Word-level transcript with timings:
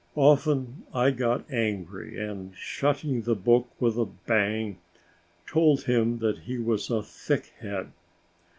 Often 0.15 0.87
I 0.95 1.11
got 1.11 1.45
angry 1.51 2.17
and, 2.17 2.55
shutting 2.55 3.21
the 3.21 3.35
book 3.35 3.69
with 3.79 3.97
a 3.99 4.05
bang, 4.07 4.79
told 5.45 5.81
him 5.83 6.17
that 6.17 6.39
he 6.39 6.57
was 6.57 6.89
a 6.89 7.03
thickhead. 7.03 7.91